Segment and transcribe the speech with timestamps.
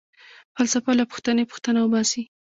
[0.55, 2.23] فلسفه له پوښتنې٬ پوښتنه وباسي.